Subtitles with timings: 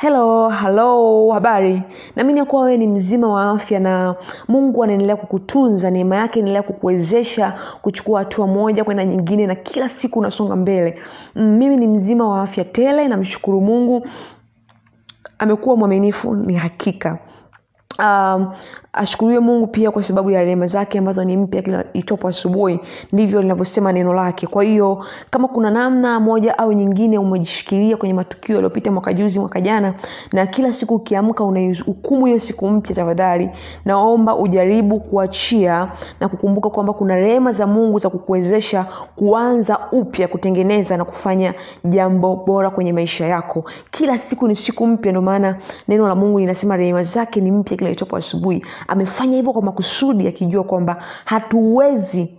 [0.00, 1.82] Hello, halo habari.
[2.16, 4.14] Naamini kuwa wewe ni mzima wa afya na
[4.48, 10.18] Mungu anaendelea kukutunza, neema yake inaendelea kukuwezesha kuchukua hatua moja kwenda nyingine na kila siku
[10.18, 10.98] unasonga mbele.
[11.34, 14.06] Mm, Mimi ni mzima wa afya tele, namshukuru Mungu
[15.38, 17.18] amekuwa mwaminifu, ni hakika.
[17.98, 18.46] Um,
[18.92, 22.80] ashukuriwe mungu pia kwa sababu ya rehema zake ambazo ni mpya kila itopo asubuhi
[23.12, 24.46] ndivyo linavyosema neno lake.
[24.46, 29.60] Kwa hiyo kama kuna namna moja au nyingine umejishikilia kwenye matukio yaliyopita mwaka juzi mwaka
[29.60, 29.94] jana
[30.32, 33.50] na kila siku ukiamka unahukumu hiyo siku mpya tafadhali
[33.84, 35.88] naomba ujaribu kuachia
[36.20, 41.54] na kukumbuka kwamba kuna rehema za mungu za kukuwezesha kuanza upya kutengeneza na kufanya
[41.84, 43.64] jambo bora kwenye maisha yako.
[43.90, 45.56] Kila siku ni siku mpya ndio maana
[45.88, 48.64] neno la mungu linasema rehema zake ni mpya kila asubuhi.
[48.88, 52.38] Amefanya hivyo kwa makusudi akijua kwamba hatuwezi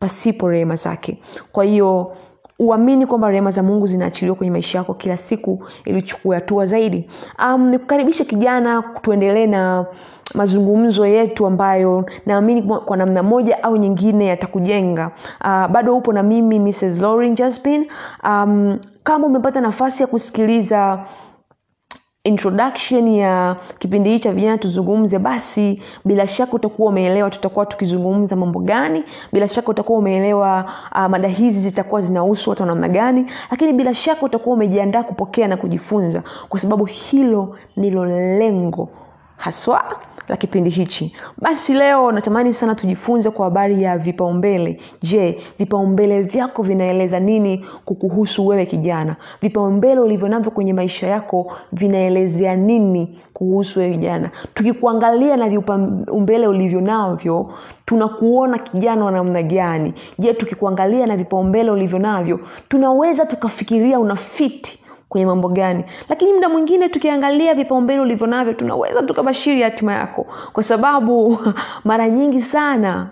[0.00, 1.22] pasipo rehema zake.
[1.52, 2.16] Kwa hiyo
[2.58, 7.10] uamini kwamba rehema za mungu zinaachiliwa kwenye maisha yako kila siku ili uchukue hatua zaidi.
[7.44, 9.86] Um, nikukaribishe kijana tuendelee na
[10.34, 15.10] mazungumzo yetu ambayo naamini kwa namna moja au nyingine yatakujenga.
[15.40, 17.86] Uh, bado upo na mimi mrs lauren jaspin
[18.24, 21.04] um, kama umepata nafasi ya kusikiliza
[22.28, 28.60] introduction ya kipindi hii cha vijana tuzungumze basi bila shaka utakuwa umeelewa tutakuwa tukizungumza mambo
[28.60, 29.04] gani.
[29.32, 33.26] Bila shaka utakuwa umeelewa uh, mada hizi zitakuwa zinahusu watu wa namna gani.
[33.50, 38.04] Lakini bila shaka utakuwa umejiandaa kupokea na kujifunza kwa sababu hilo ndilo
[38.38, 38.88] lengo
[39.38, 39.84] haswa
[40.28, 41.16] la kipindi hichi.
[41.38, 44.80] Basi leo natamani sana tujifunze kwa habari ya vipaumbele.
[45.02, 49.16] Je vipaumbele vyako vinaeleza nini kukuhusu wewe kijana?
[49.42, 54.30] Vipaumbele ulivyo navyo kwenye maisha yako vinaelezea nini kuhusu wewe kijana?
[54.54, 57.50] Tukikuangalia na vipaumbele ulivyo navyo
[57.84, 59.94] tunakuona kijana wa namna gani?
[60.18, 65.84] Je tukikuangalia na vipaumbele ulivyo navyo tunaweza tukafikiria unafiti kwenye mambo gani.
[66.08, 70.26] Lakini muda mwingine tukiangalia vipaumbele ulivyo navyo tunaweza tukabashiri hatima yako.
[70.52, 71.38] Kwa sababu
[71.84, 73.10] mara nyingi sana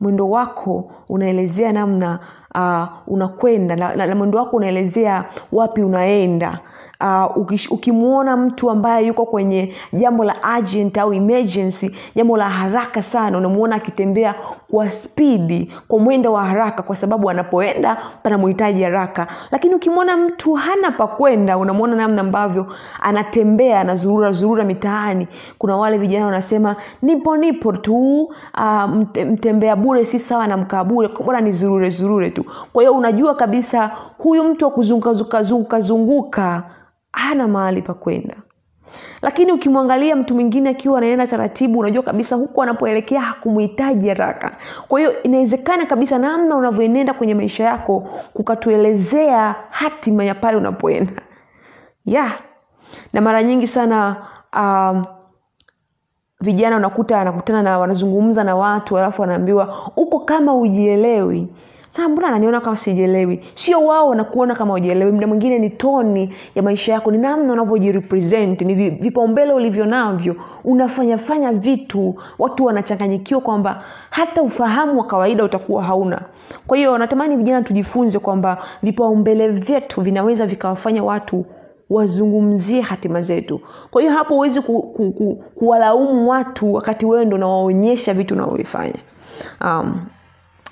[0.00, 2.18] mwendo wako unaelezea namna
[2.54, 6.58] uh, unakwenda na, na, na mwendo wako unaelezea wapi unaenda
[7.00, 7.36] uh,
[7.70, 13.76] ukimwona mtu ambaye yuko kwenye jambo la urgent au emergency jambo la haraka sana unamwona
[13.76, 14.34] akitembea
[14.70, 19.26] kwa spidi kwa mwendo wa haraka kwa sababu anapoenda panamhitaji haraka.
[19.50, 22.66] Lakini ukimwona mtu hana pakwenda unamwona namna ambavyo
[23.00, 25.28] anatembea anazurura zurura mitaani.
[25.58, 28.84] Kuna wale vijana wanasema nipo nipo tu uh,
[29.26, 32.44] mtembea bure si sawa na mkaa bure bora ni zurure zurure tu?
[32.72, 36.62] Kwa hiyo unajua kabisa huyu mtu wa kuzunguka zunguka zunguka
[37.16, 38.36] hana mahali pa kwenda.
[39.22, 44.56] Lakini ukimwangalia mtu mwingine akiwa anaenda taratibu unajua kabisa huku anapoelekea hakumhitaji haraka.
[44.88, 48.00] Kwa hiyo inawezekana kabisa namna unavyoenenda kwenye maisha yako
[48.32, 51.12] kukatuelezea hatima ya pale unapoenda.
[52.04, 52.38] Yeah.
[53.12, 54.16] Na mara nyingi sana
[54.56, 55.04] um,
[56.40, 61.48] vijana unakuta anakutana na wanazungumza na watu alafu wanaambiwa uko kama ujielewi
[61.96, 63.40] sasa mbona ananiona kama sijielewi?
[63.54, 68.60] Sio wao wanakuona kama ujielewi mda mwingine ni toni ya maisha yako ni namna unavyojirepresent
[68.62, 70.36] ni vi- vipaumbele ulivyo navyo.
[70.64, 76.20] Unafanyafanya vitu watu wanachanganyikiwa kwamba hata ufahamu wa kawaida utakuwa hauna.
[76.66, 81.44] Kwa hiyo natamani vijana tujifunze kwamba vipaumbele vyetu vinaweza vikawafanya watu
[81.90, 83.60] wazungumzie hatima zetu.
[83.90, 88.94] Kwa hiyo hapo huwezi ku, ku, ku, kuwalaumu watu wakati wewe ndo unawaonyesha vitu unavyovifanya.
[89.64, 90.00] Um,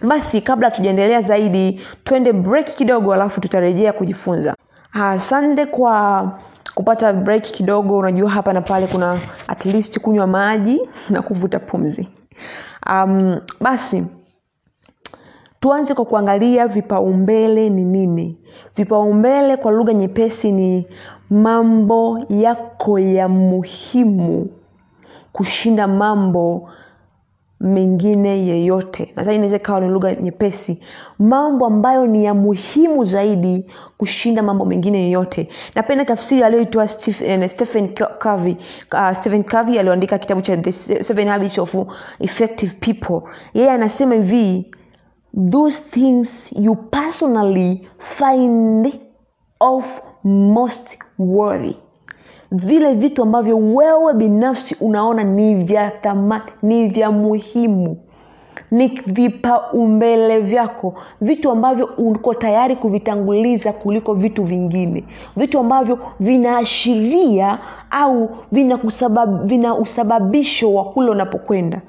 [0.05, 4.55] basi kabla tujaendelea zaidi twende break kidogo alafu tutarejea kujifunza.
[4.93, 6.31] Asante kwa
[6.75, 7.99] kupata break kidogo.
[7.99, 12.09] Unajua hapa na pale kuna at least kunywa maji na kuvuta pumzi.
[12.91, 14.05] Um, basi
[15.61, 18.39] tuanze kwa kuangalia vipaumbele ni nini.
[18.77, 20.87] Vipaumbele kwa lugha nyepesi ni
[21.31, 24.51] mambo yako ya muhimu
[25.33, 26.69] kushinda mambo
[27.65, 29.13] mengine yeyote.
[29.17, 30.79] Nadhani inaweza ikawa ni lugha nyepesi.
[31.19, 33.67] Mambo ambayo ni ya muhimu zaidi
[33.99, 35.49] kushinda mambo mengine yeyote.
[35.75, 38.57] Napenda tafsiri aliyoitoa Stephen, eh, covey.
[38.93, 40.73] Uh, stephen covey aliyoandika kitabu cha the
[41.03, 41.75] seven habits of
[42.21, 43.29] effective people.
[43.55, 44.75] Yeye anasema hivi
[45.51, 49.01] those things you personally find
[49.61, 51.84] of most worthy
[52.55, 57.97] vile vitu ambavyo wewe binafsi unaona ni vya thamani ni vya muhimu.
[58.71, 60.95] Ni vipaumbele vyako.
[61.21, 65.05] Vitu ambavyo uko tayari kuvitanguliza kuliko vitu vingine.
[65.37, 67.59] Vitu ambavyo vinaashiria
[67.91, 71.81] au vina, kusabab, vina usababisho wa kule unapokwenda.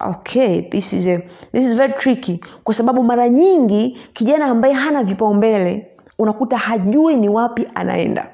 [0.00, 1.18] Okay this is, a,
[1.52, 2.40] this is very tricky.
[2.64, 5.86] Kwa sababu mara nyingi kijana ambaye hana vipaumbele
[6.18, 8.26] unakuta hajui ni wapi anaenda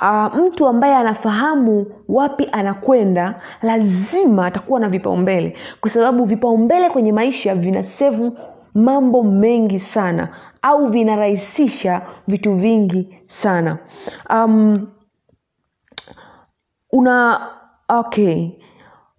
[0.00, 5.56] uh, mtu ambaye anafahamu wapi anakwenda lazima atakuwa na vipaumbele.
[5.80, 8.38] Kwa sababu vipaumbele kwenye maisha vinasevu
[8.74, 10.28] mambo mengi sana
[10.62, 13.78] au vinarahisisha vitu vingi sana.
[14.30, 14.86] Um,
[16.92, 17.40] una
[17.88, 18.50] okay.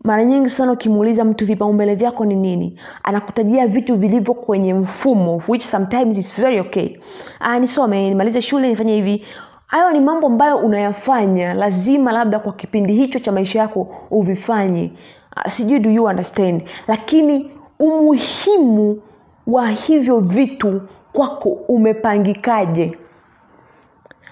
[0.03, 5.61] Mara nyingi sana ukimuuliza mtu vipaumbele vyako ni nini anakutajia vitu vilivyo kwenye mfumo which
[5.61, 6.97] sometimes is very okay.
[7.39, 9.25] Ah, nisome nimalize shule nifanye hivi
[9.69, 11.53] hayo ni mambo ambayo unayafanya.
[11.53, 14.91] Lazima labda kwa kipindi hicho cha maisha yako uvifanye
[15.37, 16.63] uh, sijui do you understand?
[16.87, 19.01] Lakini umuhimu
[19.47, 20.81] wa hivyo vitu
[21.13, 22.97] kwako umepangikaje?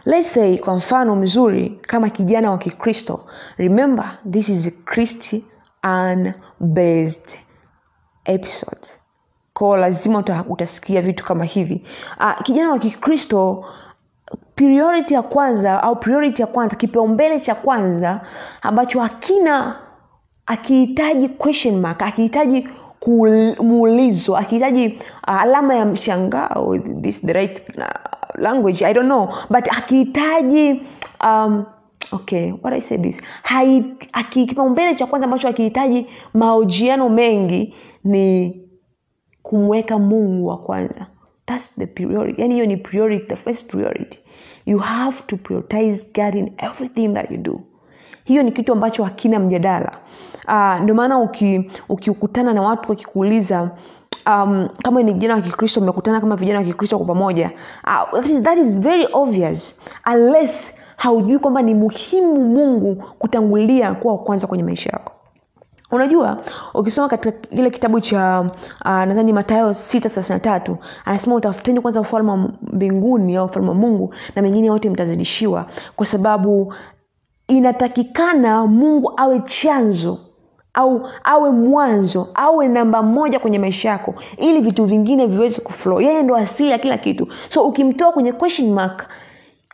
[0.06, 3.26] Let's say kwa mfano mzuri kama kijana wa kikristo
[3.58, 7.38] remember this is christian based
[8.26, 8.88] episode.
[9.54, 11.84] Kwao lazima uta, utasikia vitu kama hivi.
[12.20, 13.66] Uh, kijana wa kikristo
[14.58, 18.22] priority ya kwanza au priority ya kwanza kipaumbele cha kwanza
[18.62, 19.76] ambacho hakina
[20.46, 22.68] akihitaji question mark akihitaji
[23.64, 24.88] muulizo akihitaji
[25.28, 27.84] uh, alama ya mshangao this the right uh,
[28.36, 30.82] language i don't know but akihitaji
[31.24, 31.66] um,
[32.12, 33.22] okay what i say this
[34.30, 38.62] kipaumbele cha kwanza ambacho akihitaji mahojiano mengi ni
[39.42, 41.08] kumweka mungu wa kwanza
[41.48, 42.42] thats the priority.
[42.42, 44.20] Yani hiyo ni priority the first priority.
[44.66, 47.62] You have to prioritize god in everything that you do.
[48.24, 49.98] Hiyo ni kitu ambacho hakina mjadala.
[50.48, 51.20] Uh, ndio maana
[51.90, 53.72] ukikutana uki na watu wakikuuliza
[54.26, 57.52] um, kama ni vijana wa kikristo mmekutana kama vijana wa kikristo kwa pamoja.
[57.84, 59.80] Uh, that, that is very obvious.
[60.14, 65.17] Unless haujui kwamba ni muhimu mungu kutangulia kuwa wa kwanza kwenye maisha yako
[65.92, 66.38] unajua
[66.74, 68.40] ukisoma katika kile kitabu cha
[68.86, 73.70] uh, nadhani matayo sita thelathini na tatu anasema utafuteni kwanza ufalme wa mbinguni au ufalme
[73.70, 76.74] wa mungu na mengine yote mtazidishiwa kwa sababu
[77.48, 80.20] inatakikana mungu awe chanzo
[80.74, 86.02] au awe mwanzo awe namba moja kwenye maisha yako ili vitu vingine viweze kuflow.
[86.02, 87.28] Yeye ndo asili ya kila kitu.
[87.50, 89.08] So ukimtoa kwenye question mark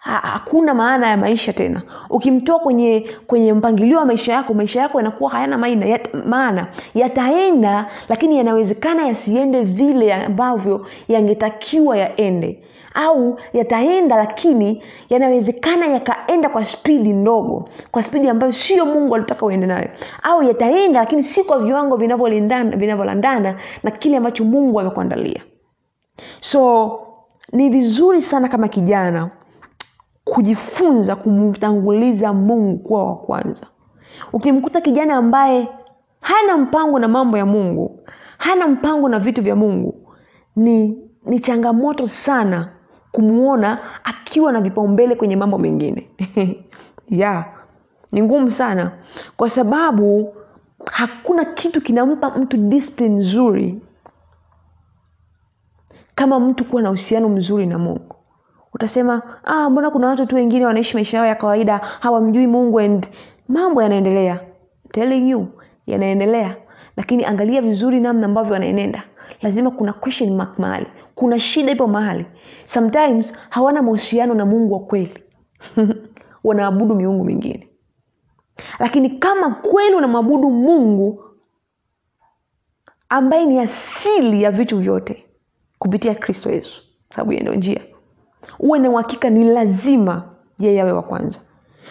[0.03, 1.81] hakuna maana ya maisha tena.
[2.09, 6.67] Ukimtoa kwenye kwenye mpangilio wa maisha yako maisha yako yanakuwa hayana maana yat, maana.
[6.95, 12.63] Yataenda lakini yanawezekana yasiende vile ambavyo yangetakiwa yaende.
[12.93, 19.67] Au yataenda lakini yanawezekana yakaenda kwa spidi ndogo kwa spidi ambayo sio mungu alitaka uende
[19.67, 19.89] nayo.
[20.23, 21.95] Au yataenda lakini si kwa viwango
[22.77, 25.41] vinavyolandana na kile ambacho mungu amekuandalia.
[26.39, 26.99] So
[27.51, 29.29] ni vizuri sana kama kijana
[30.33, 33.67] kujifunza kumtanguliza mungu kuwa wa kwanza.
[34.33, 35.69] Ukimkuta kijana ambaye
[36.21, 37.99] hana mpango na mambo ya mungu
[38.37, 40.07] hana mpango na vitu vya mungu
[40.55, 42.69] ni ni changamoto sana
[43.11, 46.09] kumwona akiwa na vipaumbele kwenye mambo mengine.
[47.09, 47.45] Ya yeah.
[48.11, 48.91] ni ngumu sana.
[49.37, 50.35] Kwa sababu
[50.91, 53.81] hakuna kitu kinampa mtu discipline nzuri
[56.15, 58.15] kama mtu kuwa na uhusiano mzuri na mungu
[58.73, 63.07] utasema ah, mbona kuna watu tu wengine wanaishi maisha yao ya kawaida hawamjui mungu and
[63.47, 64.39] mambo yanaendelea.
[64.91, 65.47] Telling you
[65.87, 66.55] yanaendelea.
[66.97, 69.03] Lakini angalia vizuri namna ambavyo wanaenenda
[69.41, 70.85] lazima kuna question mark mahali.
[71.15, 72.25] Kuna shida ipo mahali.
[72.65, 75.23] Sometimes hawana mahusiano na mungu wa kweli.
[76.43, 77.69] Wanaabudu miungu mingine.
[78.79, 81.23] Lakini kama kweli unamwabudu mungu
[83.09, 85.25] ambaye ni asili ya vitu vyote
[85.79, 86.81] kupitia kristo yesu.
[87.09, 87.81] Sababu yeye njia
[88.59, 90.23] uwe na uhakika ni lazima
[90.59, 91.39] yeye awe wa kwanza.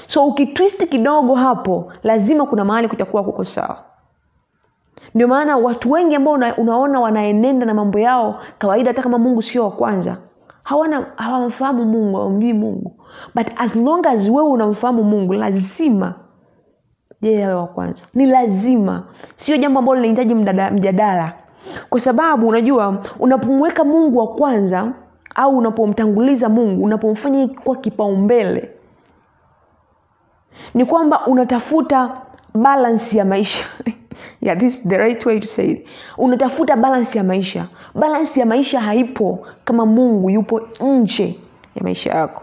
[0.06, 3.78] So ukitwisti kidogo hapo lazima kuna mahali kutakuwa kuko sawa.
[5.14, 9.42] Ndio maana watu wengi ambao una, unaona wanaenenda na mambo yao kawaida hata kama mungu
[9.42, 10.16] sio wa kwanza
[10.62, 12.96] hawana hawamfahamu mungu hawamjui mungu.
[13.34, 16.14] But as long as wewe unamfahamu mungu lazima
[17.22, 18.06] yeye awe wa kwanza.
[18.14, 19.02] Ni lazima.
[19.34, 20.34] Sio jambo ambalo linahitaji
[20.74, 21.32] mjadala.
[21.90, 24.92] Kwa sababu unajua unapomweka mungu wa kwanza
[25.34, 28.70] au unapomtanguliza mungu unapomfanya kuwa kipaumbele
[30.74, 32.20] ni kwamba unatafuta
[32.54, 33.64] balansi ya maisha.
[34.40, 35.86] Yeah, this is the right way to say it.
[36.18, 37.66] unatafuta balansi ya maisha.
[37.94, 41.38] Balansi ya maisha haipo kama mungu yupo nje
[41.74, 42.42] ya maisha yako.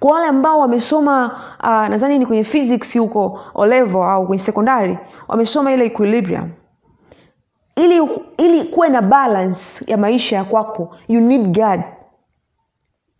[0.00, 1.26] Kwa wale ambao wamesoma
[1.62, 4.98] uh, nadhani ni kwenye physics huko olevo au kwenye sekondari
[5.28, 6.50] wamesoma ile equilibrium.
[7.76, 8.00] Ili
[8.38, 11.80] ili kuwe na balance ya maisha ya kwako you need god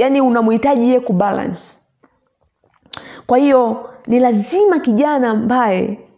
[0.00, 1.78] yaani unamhitaji yeye kubalance.
[3.26, 6.08] Kwa hiyo ni lazima kijana ambaye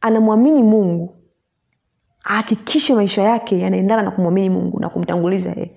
[0.00, 1.16] anamwamini mungu
[2.24, 5.70] ahakikishe maisha yake yanaendana na kumwamini mungu na kumtanguliza yeye.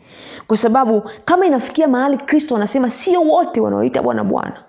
[0.48, 4.64] Kwa sababu kama inafikia mahali kristo anasema sio wote wanaoita bwana bwana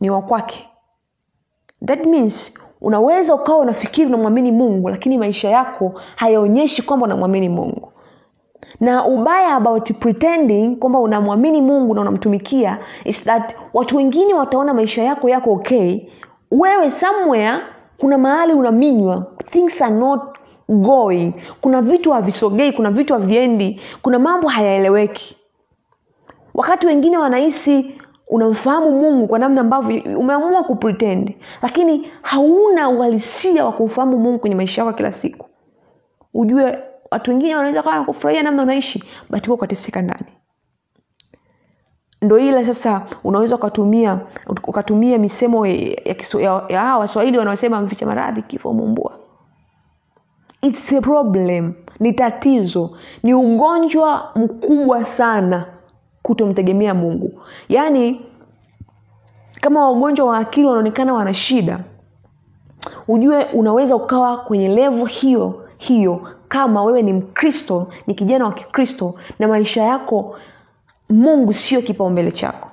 [0.00, 0.68] ni wa kwake.
[1.86, 7.92] That means unaweza ukawa unafikiri unamwamini mungu lakini maisha yako hayaonyeshi kwamba unamwamini mungu
[8.80, 15.02] na ubaya about pretending kwamba unamwamini mungu na unamtumikia is that watu wengine wataona maisha
[15.02, 16.00] yako yako okay.
[16.50, 17.58] Wewe somewhere
[17.98, 19.26] kuna mahali unaminywa.
[19.50, 20.20] Things are not
[20.68, 21.32] going.
[21.60, 23.80] Kuna vitu havisogei kuna vitu haviendi.
[24.02, 25.36] Kuna mambo hayaeleweki.
[26.54, 27.94] Wakati wengine wanahisi
[28.28, 34.82] unamfahamu mungu kwa namna ambavyo umeamua kupretend lakini hauna uhalisia wa kumfahamu mungu kwenye maisha
[34.82, 35.46] yako kila siku.
[36.34, 36.78] Ujue
[37.10, 40.26] watu wengine wanaweza kawa kufurahia namna unaishi but huwa ukateseka ndani.
[42.22, 45.74] Ndo ile sasa unaweza ukatumia ukatumia misemo ya,
[46.40, 49.18] ya, ya, waswahili wanaosema mficha maradhi kifo mumbua.
[50.62, 51.74] It's a problem.
[52.00, 52.98] Ni tatizo.
[53.22, 55.66] Ni ugonjwa mkubwa sana
[56.22, 57.42] kutomtegemea mungu.
[57.68, 58.26] Yaani
[59.60, 61.80] kama wagonjwa wa akili wanaonekana wana shida
[63.08, 69.14] ujue unaweza ukawa kwenye levo hiyo hiyo kama wewe ni mkristo ni kijana wa kikristo
[69.38, 70.36] na maisha yako
[71.10, 72.68] mungu sio kipaumbele chako.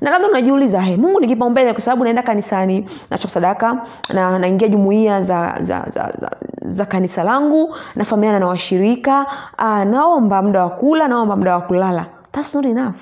[0.00, 4.68] Na labda unajiuliza hey, mungu ni kipaumbele kwa sababu naenda kanisani nacho sadaka na naingia
[4.68, 6.30] jumuia za, za, za, za,
[6.66, 9.26] za kanisa langu nafamiana na washirika
[9.58, 12.06] uh, naomba muda wa kula naomba muda wa kulala.
[12.32, 12.94] Thats not enough.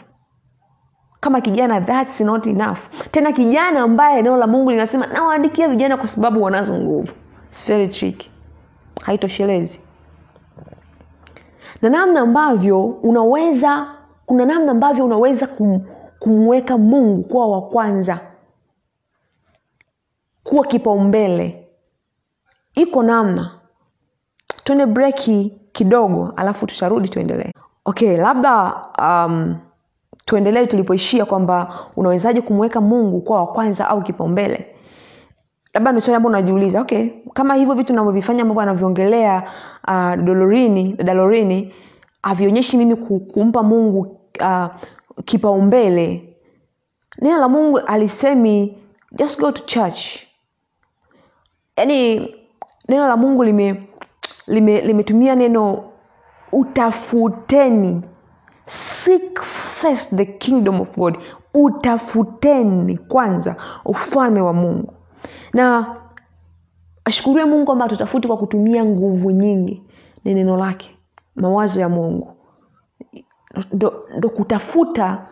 [1.21, 2.79] Kama kijana thats not enough.
[3.11, 7.09] Tena kijana ambaye eneo la mungu linasema nawaandikia vijana kwa sababu wanazo nguvu.
[7.67, 8.31] Very tricky.
[9.03, 9.81] Haitoshelezi
[11.85, 13.87] na namna ambavyo unaweza
[14.27, 15.81] kuna namna ambavyo unaweza kum,
[16.19, 18.21] kumweka mungu kuwa wa kwanza
[20.43, 21.69] kuwa kipaumbele.
[22.75, 23.51] Iko namna.
[24.65, 27.53] Tuende breki kidogo alafu tutarudi tuendelee.
[27.85, 29.57] Okay labda um,
[30.25, 34.74] tuendelee tulipoishia kwamba unawezaje kumweka mungu kuwa wa kwanza au kipaumbele
[35.75, 39.43] labda ni swali ambao unajiuliza okay kama hivyo vitu navyovifanya ambavyo anavyoongelea
[39.89, 41.75] uh, dolorini dalorini
[42.23, 42.97] havionyeshi mimi
[43.33, 44.67] kumpa mungu uh,
[45.25, 46.37] kipaumbele.
[47.23, 48.79] Neno la mungu alisemi
[49.13, 50.27] just go to church.
[51.77, 52.35] Yaani
[52.89, 53.89] neno la mungu lime
[54.47, 55.85] limetumia lime neno
[56.53, 58.03] utafuteni.
[58.67, 61.19] Seek first the kingdom of god.
[61.55, 64.94] Utafuteni kwanza ufalme wa mungu
[65.53, 65.97] na
[67.05, 69.83] ashukuriwe mungu kwamba hatutafuti kwa kutumia nguvu nyingi.
[70.25, 70.97] Ni neno lake
[71.37, 72.37] mawazo ya mungu.
[73.73, 75.27] Ndo, ndo kutafuta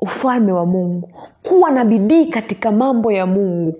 [0.00, 1.10] ufalme wa mungu.
[1.42, 3.76] Kuwa na bidii katika mambo ya mungu.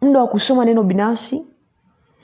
[0.00, 1.46] Muda wa kusoma neno binafsi.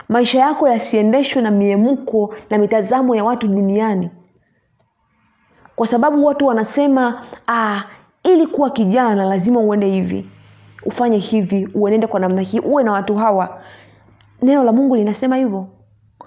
[0.08, 4.10] Maisha yako yasiendeshwe na miemko na mitazamo ya watu duniani.
[5.76, 7.82] Kwa sababu watu wanasema ah,
[8.22, 10.30] ili kuwa kijana lazima uende hivi
[10.88, 13.60] ufanye hivi uenende kwa namna hii uwe na watu hawa.
[14.42, 15.66] Neno la mungu linasema hivyo.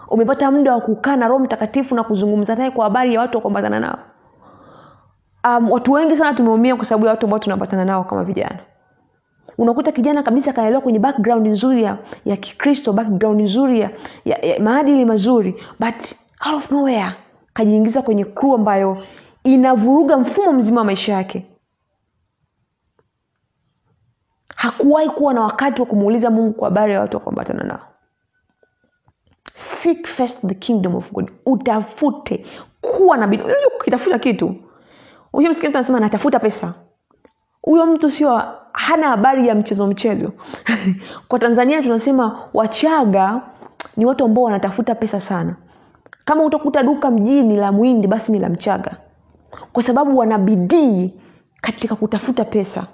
[0.10, 3.80] Umepata muda wa kukaa na roho mtakatifu na kuzungumza naye kwa habari ya watu wakuambatana
[3.80, 4.00] nao.
[5.48, 8.60] Um, watu wengi sana tumeumia kwa sababu ya watu ambao tunapatana nao kama vijana.
[9.58, 13.90] Unakuta kijana kabisa akaelewa kwenye background nzuri ya, ya kikristo background nzuri ya,
[14.26, 15.96] ya, ya maadili mazuri but
[16.48, 17.12] out of nowhere
[17.54, 18.98] kajiingiza kwenye crew ambayo
[19.44, 21.46] inavuruga mfumo mzima wa maisha yake
[24.62, 27.80] hakuwahi kuwa na wakati wa kumuuliza mungu kwa habari ya watu wa kuambatana nao.
[29.54, 31.32] Seek first the kingdom of god.
[31.46, 32.46] Utafute
[32.82, 33.44] kuwa na bidii.
[33.80, 34.56] Ukitafuta kitu
[35.34, 36.74] ukimsikia mtu anasema natafuta pesa
[37.62, 38.42] huyo mtu sio
[38.74, 40.32] hana habari ya mchezo mchezo.
[41.28, 43.42] Kwa tanzania tunasema wachaga
[43.98, 45.56] ni watu ambao wanatafuta pesa sana.
[46.26, 48.98] Kama utakuta duka mjini la mwindi basi ni la mchaga.
[49.74, 51.14] Kwa sababu wana bidii
[51.62, 52.88] katika kutafuta pesa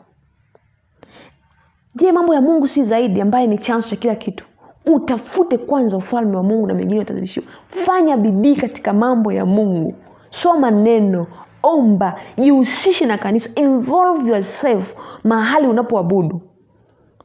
[1.99, 4.45] je mambo ya mungu si zaidi ambaye ni chanzo cha kila kitu.
[4.85, 9.95] Utafute kwanza ufalme wa mungu na mengine utazidishiwa fanya bidii katika mambo ya mungu.
[10.29, 11.27] Soma neno
[11.63, 16.41] omba jihusishe na kanisa involve yourself mahali unapoabudu.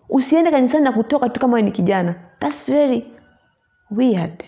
[0.09, 2.14] Usiende kanisani na kutoka tu kama ni kijana.
[2.38, 3.07] Thats very
[3.91, 4.45] weird.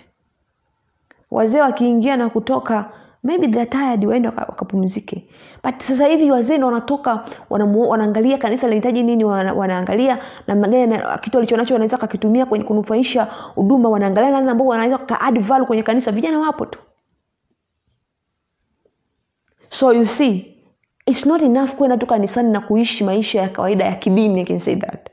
[1.31, 2.90] Wazee wakiingia na kutoka
[3.25, 5.28] maybe they're tired waende wakapumzike.
[5.62, 11.38] But sasa hivi wazee ndo wanatoka wanaangalia kanisa linahitaji nini wana, wanaangalia namna gani kitu
[11.38, 16.12] alichonacho wanaweza kakitumia kwenye kunufaisha huduma wanaangalia namna ambao wanaweza kaadd value kwenye kanisa.
[16.12, 16.78] Vijana wapo tu.
[19.69, 20.54] So you see
[21.07, 24.59] it's not enough kwenda tu kanisani na kuishi maisha ya kawaida ya kidini I can
[24.59, 25.11] say that.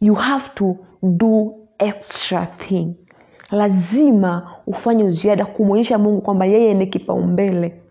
[0.00, 2.94] You have to do extra thing
[3.50, 7.82] lazima ufanye uziada kumwonyesha mungu kwamba yeye ni kipaumbele.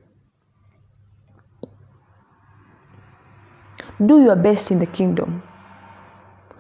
[4.00, 5.40] Do your best in the kingdom.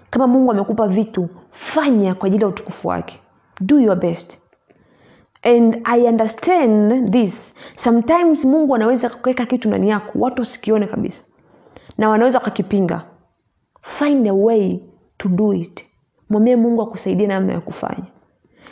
[0.09, 3.19] Kama mungu amekupa vitu fanya kwa ajili ya utukufu wake.
[3.61, 4.37] Do your best.
[5.43, 7.55] And i understand this.
[7.75, 11.23] Sometimes mungu anaweza kuweka kitu ndani yako watu wasikione kabisa.
[11.97, 13.03] Na wanaweza wakakipinga
[13.81, 14.79] find a way
[15.17, 15.85] to do it.
[16.29, 18.03] Mwambie mungu akusaidie namna ya kufanya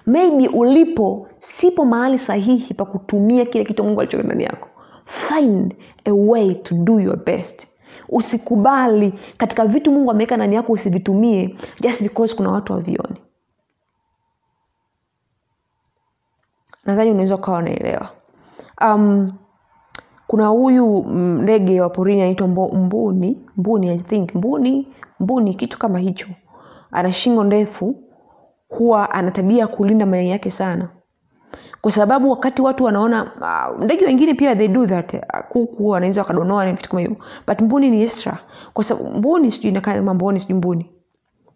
[0.05, 4.67] maybe ulipo sipo mahali sahihi pa kutumia kile kitu mungu alichoka ndani yako.
[5.05, 7.67] Find a way to do your best.
[8.09, 13.15] Usikubali katika vitu mungu ameweka ndani yako usivitumie just because kuna watu wavioni
[16.85, 18.09] nadhani unaweza ukawa unaelewa.
[18.81, 19.31] Um,
[20.27, 21.03] kuna huyu
[21.41, 23.38] ndege wa porini anaitwa mbuni.
[23.57, 24.35] Mbuni i think.
[24.35, 24.88] Mbuni
[25.19, 26.27] mbuni kitu kama hicho.
[26.91, 27.95] Ana shingo ndefu
[28.69, 30.89] huwa ana tabia kulinda mayai yake sana.
[31.81, 33.24] Kwa sababu wakati watu wanaona
[33.77, 35.15] uh, ndege wengine pia they do that.
[35.50, 37.17] Kuku wanaweza wakadonoa vitu kama hivyo.
[37.48, 38.38] But mbuni ni extra.
[38.74, 40.91] Kwa sababu mbuni sijui inakaa kama sijui mbuni.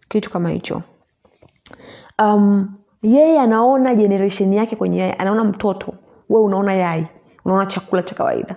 [0.10, 0.82] Kitu kama hicho.
[2.24, 5.94] Um, yeye anaona generation yake kwenye yai anaona mtoto.
[6.30, 7.08] We unaona yai.
[7.46, 8.56] Unaona chakula cha kawaida.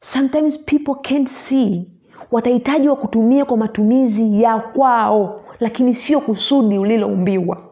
[0.00, 1.88] Sometimes people can't see.
[2.30, 7.62] Watahitaji wa kutumia kwa matumizi ya kwao lakini sio kusudi uliloumbiwa.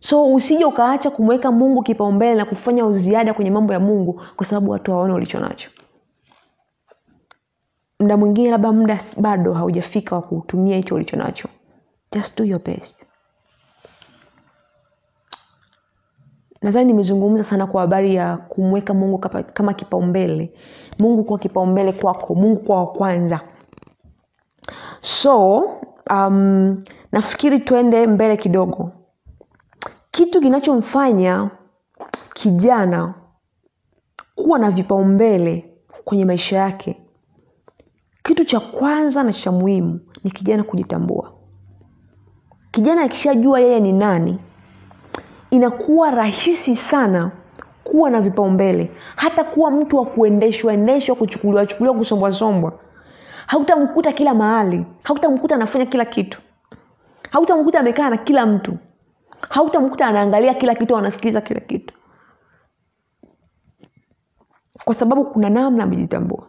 [0.00, 4.70] So usije ukaacha kumweka mungu kipaumbele na kufanya uziada kwenye mambo ya mungu kwa sababu
[4.70, 5.70] watu waone ulicho nacho.
[8.00, 11.48] Mda mwingine labda muda bado haujafika wa kutumia hicho ulicho nacho.
[12.12, 13.06] Just do your best.
[16.62, 19.18] Nadhani nimezungumza sana kwa habari ya kumweka mungu
[19.54, 20.52] kama kipaumbele.
[20.98, 23.40] Mungu kuwa kipaumbele kwako mungu kuwa wa kwanza.
[25.00, 25.68] So
[26.10, 28.90] um, nafikiri tuende mbele kidogo.
[30.10, 31.50] Kitu kinachomfanya
[32.34, 33.14] kijana
[34.34, 35.70] kuwa na vipaumbele
[36.04, 37.00] kwenye maisha yake.
[38.22, 41.32] Kitu cha kwanza na cha muhimu ni kijana kujitambua.
[42.70, 44.38] Kijana akishajua yeye ni nani
[45.50, 47.30] inakuwa rahisi sana
[47.84, 48.90] kuwa na vipaumbele.
[49.16, 52.72] Hata kuwa mtu wa kuendeshwa endeshwa kuchukuliwa chukuliwa kusombwasombwa
[53.52, 54.86] hautamkuta kila mahali.
[55.02, 56.40] Hautamkuta anafanya kila kitu.
[57.30, 58.78] Hautamkuta amekaa na kila mtu.
[59.48, 61.94] Hautamkuta anaangalia kila kitu anasikiliza kila kitu.
[64.84, 66.48] Kwa sababu kuna namna amejitambua.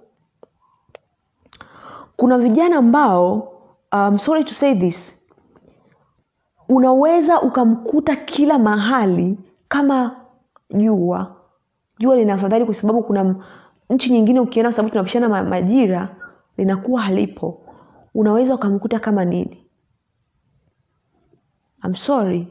[2.15, 3.53] Kuna vijana ambao
[3.93, 5.27] um, sorry to say this
[6.69, 9.37] unaweza ukamkuta kila mahali
[9.67, 10.15] kama
[10.69, 11.35] jua.
[11.99, 13.35] Jua lina afadhali kwa sababu kuna
[13.89, 16.09] nchi nyingine ukiona sababu tunapishana majira
[16.57, 17.61] linakuwa halipo.
[18.15, 19.65] Unaweza ukamkuta kama nini?
[21.85, 22.47] I'm sorry.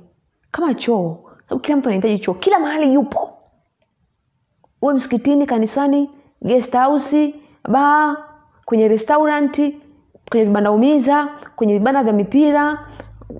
[0.50, 1.18] Kama choo.
[1.60, 2.34] Kila mtu anahitaji choo.
[2.34, 3.30] Kila mahali yupo.
[4.82, 6.10] Uwe msikitini kanisani
[6.42, 7.34] guest house
[7.68, 8.16] baa
[8.64, 9.78] kwenye restauranti
[10.30, 12.86] kwenye vibanda umiza kwenye vibanda vya mipira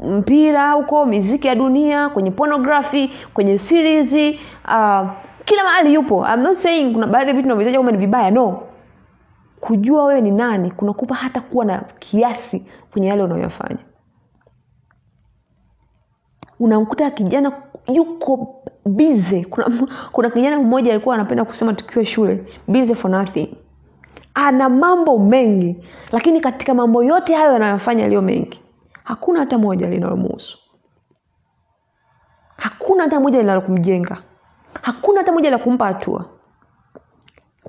[0.04, 5.10] mpira huko miziki ya dunia kwenye pornography kwenye series uh,
[5.44, 6.26] kila mahali yupo.
[6.34, 8.30] I'm not saying kuna baadhi ya vitu navyohitaji kwamba ni vibaya.
[8.30, 8.62] No
[9.62, 13.78] kujua wewe ni nani kunakupa hata kuwa na kiasi kwenye yale unayoyafanya
[16.60, 17.52] unamkuta kijana
[17.88, 23.56] yuko bize kuna, kuna kijana mmoja alikuwa anapenda kusema tukiwa shule bize for nothing.
[24.34, 28.60] Ana mambo mengi lakini katika mambo yote hayo yanayofanya yaliyo mengi
[29.04, 30.58] hakuna hata moja linalomuhusu.
[32.56, 34.22] Hakuna hata moja linalokumjenga.
[34.82, 36.24] Hakuna hata moja la kumpa hatua.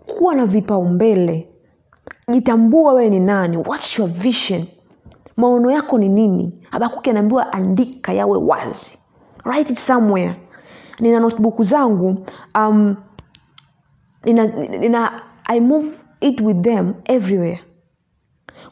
[0.06, 1.53] Kuwa na vipaumbele
[2.32, 3.58] jitambua wewe ni nani.
[3.58, 4.66] What's your vision.
[5.38, 6.52] Maono yako ni nini?
[6.72, 8.98] Habakuki anaambiwa andika yawe wazi.
[9.46, 10.36] Write it somewhere.
[11.00, 12.96] Nina notebook zangu um,
[14.26, 17.60] nina, nina i move it with them everywhere.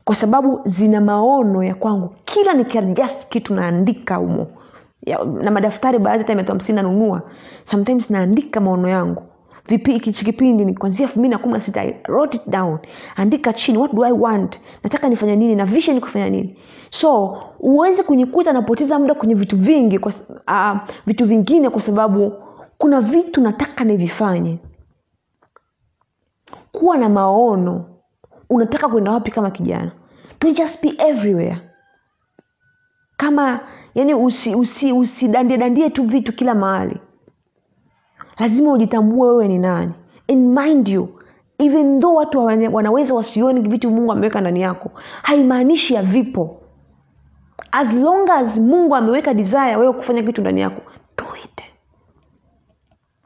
[0.03, 2.15] Kwa sababu zina maono ya kwangu.
[2.25, 4.47] Kila nikiadjust kitu naandika humo.
[5.05, 7.21] Ya, na madaftari baadhi hata mia hamsini nanunua
[7.63, 9.23] sometimes naandika maono yangu
[9.99, 12.79] kichi kipindi ni kwanzia elfu mbili na kumi na sita wrote it down.
[13.15, 14.59] Andika chini what do i want?
[14.83, 16.57] Nataka nifanya nini na vision kufanya nini?
[16.89, 20.11] So uwezi kunikuta napoteza muda kwenye vitu vingi kwa,
[20.47, 22.33] uh, vitu vingine kwa sababu
[22.77, 24.59] kuna vitu nataka nivifanye.
[26.71, 27.85] Kuwa na maono.
[28.49, 29.91] Unataka kwenda wapi kama kijana?
[30.41, 31.57] Don't just be everywhere.
[33.17, 33.59] Kama
[33.95, 36.97] yani usidandie usi, usi tu vitu kila mahali
[38.39, 39.93] lazima ujitambue wewe ni nani.
[40.29, 41.19] And mind you
[41.59, 42.39] even though watu
[42.71, 44.91] wanaweza wasioni vitu mungu ameweka ndani yako
[45.23, 46.61] haimaanishi havipo.
[47.71, 50.81] As long as mungu ameweka desire wewe kufanya kitu ndani yako
[51.17, 51.61] do it.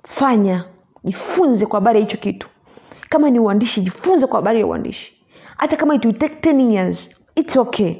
[0.04, 0.66] Fanya
[1.04, 2.48] jifunze kwa habari ya hicho kitu.
[3.10, 5.26] Kama ni uandishi jifunze kwa habari ya uandishi.
[5.58, 7.96] Hata kama it will take 10 years its okay.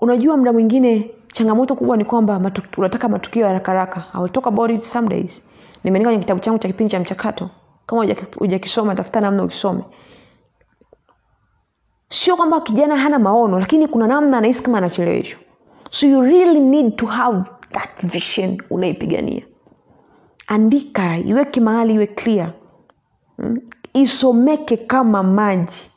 [0.00, 4.04] Unajua mda mwingine changamoto kubwa ni kwamba unataka matukio ya haraka haraka.
[4.14, 5.44] I talk about it some days.
[5.84, 7.50] Nimeandika kwenye kitabu changu cha kipindi cha mchakato.
[7.86, 9.84] Kama hujakisoma tafuta namna ukisome.
[12.08, 15.40] Sio kwamba kijana hana maono lakini kuna namna anahisi kama anacheleweshwa.
[15.90, 19.42] So you really need to have that vision unaipigania.
[20.46, 22.52] Andika iweke mahali iwe clear.
[23.36, 23.58] Hmm?
[23.94, 25.90] isomeke kama maji.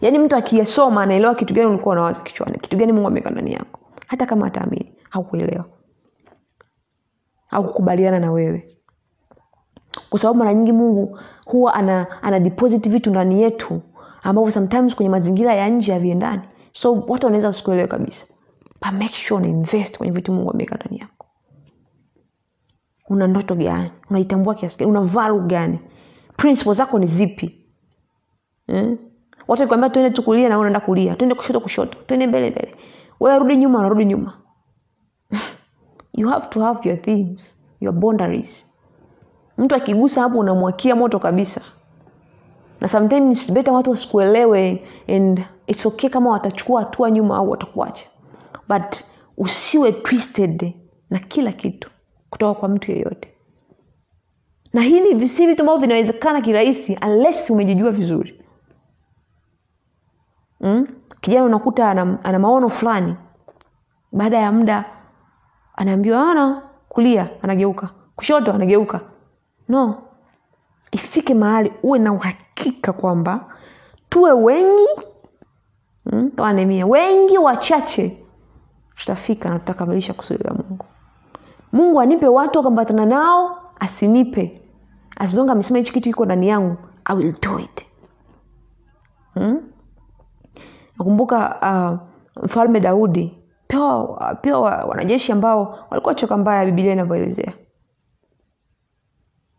[0.00, 2.58] Yaani mtu akiyasoma anaelewa kitu gani ulikuwa unawaza kichwani.
[2.58, 3.79] Kitu gani mungu ameweka ndani yako
[4.10, 5.64] hata kama ataamini haukuelewa.
[7.50, 8.76] Au kukubaliana na wewe.
[10.10, 13.82] Kwa sababu mara nyingi mungu huwa ana, ana deposit vitu ndani yetu
[14.22, 16.42] ambavyo sometimes kwenye mazingira ya nje haviendani.
[16.72, 18.26] So watu wanaweza wasikuelewe kabisa.
[18.92, 21.26] Make sure una invest kwenye vitu mungu ameweka ndani yako.
[23.08, 23.90] Una ndoto gani?
[24.10, 24.90] Unaitambua kiasi gani?
[24.90, 25.78] Una valu gani?
[26.36, 27.66] Principle zako ni zipi?
[28.68, 28.98] Eh?
[29.48, 31.14] watu wakikwambia tuende tukulia na unaenda kulia.
[31.14, 31.98] Tuende kushoto kushoto.
[32.06, 32.74] Tuende mbele mbele
[33.20, 34.36] wewe nyuma unarudi nyuma.
[36.12, 38.66] You have to have your things your boundaries.
[39.58, 41.60] Mtu akigusa hapo unamwakia moto kabisa.
[42.80, 48.06] Na sometimes better watu wasikuelewe and its okay kama watachukua hatua nyuma au watakuacha.
[48.68, 48.96] But
[49.36, 50.74] usiwe twisted
[51.10, 51.90] na kila kitu
[52.30, 53.34] kutoka kwa mtu yeyote.
[54.72, 58.44] Na hili si vitu ambavyo vinawezekana kirahisi unless umejijua vizuri.
[60.60, 60.86] Mm?
[61.20, 63.16] Kijana unakuta ana, ana maono fulani.
[64.12, 64.84] Baada ya muda
[65.74, 67.30] anaambiwa ana kulia.
[67.42, 67.90] Anageuka.
[68.16, 69.00] Kushoto anageuka.
[69.68, 70.02] No.
[70.92, 73.44] Ifike mahali uwe na uhakika kwamba
[74.08, 74.88] tuwe wengi
[76.06, 78.24] mm, kama wengi wachache
[78.94, 80.84] tutafika na tutakamilisha kusudi la mungu.
[81.72, 84.62] Mungu anipe watu wakambatana nao asinipe.
[85.16, 87.86] Asilonga amesema hichi kitu iko ndani yangu i will do it.
[89.34, 89.69] Hmm?
[91.00, 91.56] Nakumbuka
[92.36, 93.36] uh, mfalme daudi.
[93.68, 97.52] Pewa pewa wanajeshi ambao walikuwa choka mbaya bibilia inavyoelezea.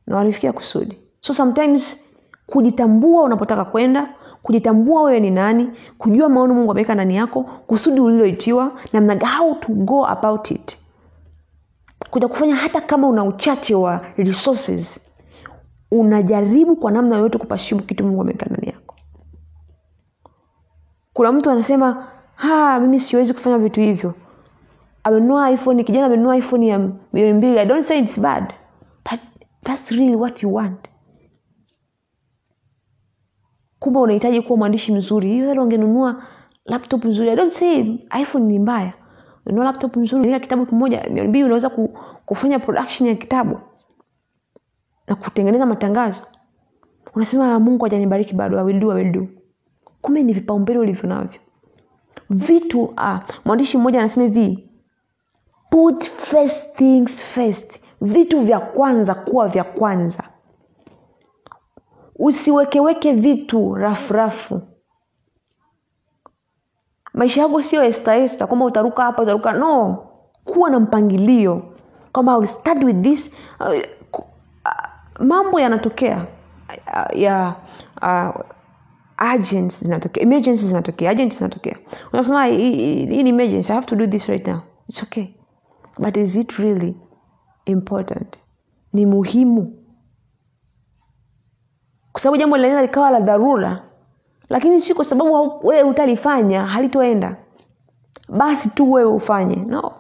[0.07, 0.97] Na walifikia kusudi.
[1.19, 2.03] So sometimes
[2.47, 4.09] kujitambua unapotaka kwenda
[4.43, 9.73] kujitambua wewe ni nani kujua maono mungu ameweka ndani yako kusudi uliloitiwa namna how to
[9.73, 10.77] go about it.
[12.09, 14.99] Kuja kufanya hata kama una uchache wa resources.
[15.91, 18.80] Unajaribu kwa namna yoyote kupashimu kitu mungu ameweka ndani yako
[21.13, 22.07] kuna mtu anasema
[22.81, 24.13] mimi siwezi kufanya vitu hivyo.
[25.03, 26.79] Amenunua iphone kijana amenunua iphone ya
[27.13, 28.53] milioni mbili i don't say it's bad
[29.11, 29.19] but
[29.63, 30.87] that's really what you want.
[33.79, 35.29] Kumbe unahitaji kuwa mwandishi mzuri.
[35.31, 36.23] Hiyo hela ungenunua
[36.65, 37.29] laptop nzuri.
[37.29, 38.93] I don't say iphone ni mbaya.
[39.45, 41.69] Ununua laptop nzuri ila kitabu kimoja milioni mbili unaweza
[42.25, 43.59] kufanya production ya kitabu
[45.07, 46.21] na kutengeneza matangazo.
[47.15, 49.40] Unasema mungu hajanibariki bado I will.
[50.01, 51.39] Kumbe ni vipaumbele ulivyo navyo
[52.29, 54.69] vitu ah, mwandishi mmoja anasema hivi
[55.69, 57.79] put first things first.
[58.01, 60.23] Vitu vya kwanza kuwa vya kwanza.
[62.15, 64.61] Usiwekeweke vitu rafurafu
[67.13, 69.97] maisha yako sio estaesta kwamba utaruka hapa utaruka no
[70.45, 71.63] kuwa na mpangilio.
[72.11, 73.67] Kwamba start with this uh,
[74.13, 74.23] uh,
[75.19, 76.25] mambo yanatokea
[76.69, 77.55] uh, ya
[78.01, 78.41] uh,
[79.21, 80.23] agents zinatokea.
[80.23, 81.09] Emergency zinatokea.
[81.11, 81.77] Agents zinatokea.
[82.13, 83.71] Unasema hii ni emergency.
[83.71, 84.59] I have to do this right now.
[84.89, 85.25] It's okay.
[85.99, 86.95] But is it really
[87.65, 88.37] important?
[88.93, 89.77] Ni muhimu.
[92.11, 93.83] Kwa sababu jambo linaweza likawa la dharura
[94.49, 97.35] lakini si kwa sababu wewe utalifanya halitoenda.
[98.29, 99.55] Basi tu wewe ufanye.
[99.55, 99.93] No.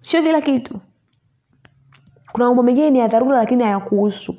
[0.00, 0.80] Sio kila kitu.
[2.32, 4.34] Kuna mambo mengine ni ya dharura lakini hayakuhusu.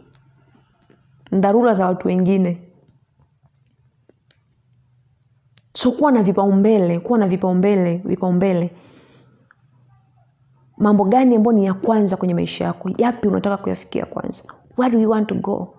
[1.31, 2.68] Dharura za watu wengine
[5.73, 8.71] so kuwa na vipaumbele kuwa na vipaumbele vipaumbele.
[10.77, 12.89] Mambo gani ambayo ni ya kwanza kwenye maisha yako?
[12.97, 14.43] Yapi unataka kuyafikia kwanza?
[14.77, 15.75] Where do you want to go?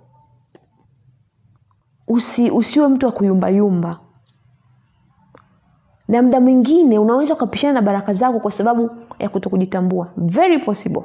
[2.09, 4.00] Usi, usiwe mtu wa kuyumbayumba.
[6.09, 11.03] Na muda mwingine unaweza ukapishana na baraka zako kwa sababu ya kuto kujitambua very possible.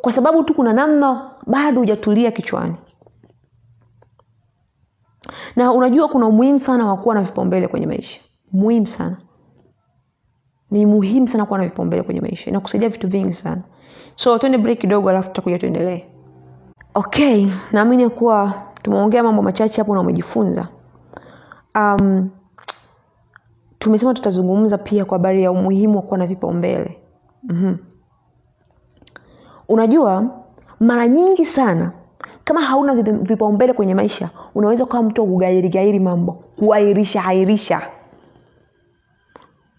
[0.00, 2.74] Kwa sababu tu kuna namna bado hujatulia kichwani
[5.56, 8.20] na unajua kuna umuhimu sana wa kuwa na vipaumbele kwenye maisha.
[8.52, 9.16] Muhimu sana.
[10.70, 12.50] Ni muhimu sana kuwa na vipaumbele kwenye maisha.
[12.50, 13.62] Inakusaidia vitu vingi sana.
[14.16, 16.04] So tuende break kidogo alafu tutakuja tuendelee.
[16.94, 20.68] Okay naamini kuwa tumeongea mambo machache hapo na umejifunza.
[21.74, 22.30] Um,
[23.78, 26.98] tumesema tutazungumza pia kwa habari ya umuhimu wa kuwa na vipaumbele.
[27.42, 27.78] Mm-hmm.
[29.68, 30.24] unajua
[30.80, 31.92] mara nyingi sana
[32.50, 37.82] kama hauna vipaumbele kwenye maisha unaweza ukawa mtu wa kugairigairi mambo kuairisha airisha.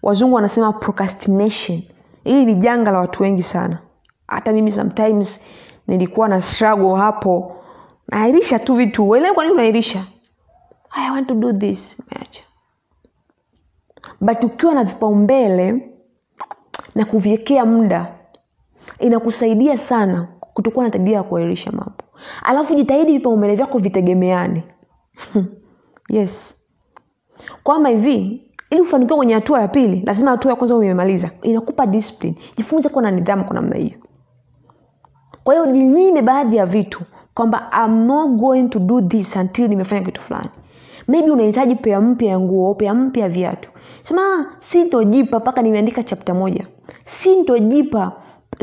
[0.02, 1.82] Wazungu wanasema procrastination.
[2.24, 3.78] Hili ni janga la watu wengi sana.
[4.26, 5.40] Hata mimi sometimes
[5.86, 7.56] nilikuwa na struggle hapo.
[8.08, 9.06] Nairisha tu vitu.
[9.06, 10.06] Kwa nini unairisha?
[10.90, 11.96] I want to do this.
[12.10, 12.42] Meacha
[14.20, 15.88] but ukiwa na vipaumbele
[16.94, 18.14] na kuviwekea muda
[18.98, 22.01] inakusaidia sana kutokuwa na tabia ya kuairisha mambo
[22.42, 24.64] alafu jitahidi vipaumbele vyako vitegemeane.
[26.08, 26.56] Yes.
[27.62, 31.30] Kwamba hivi ili ufanikiwe kwenye hatua ya pili lazima hatua ya kwanza umemaliza.
[31.42, 32.36] Inakupa discipline.
[32.56, 33.98] Jifunze kuwa na nidhamu kwa namna hiyo.
[35.44, 37.00] Kwa hiyo ninyime baadhi ya vitu
[37.34, 40.48] kwamba I'm not going to do this until nimefanya kitu fulani.
[41.08, 43.70] Maybe unahitaji pea mpya ya nguo pea mpya ya viatu.
[44.02, 46.66] Sema "Ah, sintojipa mpaka nimeandika chapta moja.
[47.04, 48.12] Sintojipa